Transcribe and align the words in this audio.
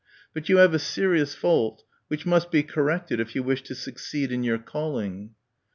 But 0.33 0.49
you 0.49 0.57
have 0.57 0.73
a 0.73 0.79
serious 0.79 1.35
fault 1.35 1.83
which 2.07 2.25
must 2.25 2.49
be 2.49 2.63
corrected 2.63 3.19
if 3.19 3.35
you 3.35 3.43
wish 3.43 3.61
to 3.61 3.75
succeed 3.75 4.31
in 4.31 4.41
your 4.43 4.57
calling." 4.57 5.35